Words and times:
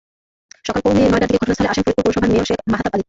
সকাল 0.65 0.81
পৌনে 0.85 1.01
নয়টার 1.03 1.29
দিকে 1.29 1.39
ঘটনাস্থলে 1.41 1.69
আসেন 1.71 1.83
ফরিদপুর 1.85 2.03
পৌরসভার 2.05 2.29
মেয়র 2.31 2.47
শেখ 2.49 2.59
মাহাতাব 2.71 2.91
আলী। 2.91 2.99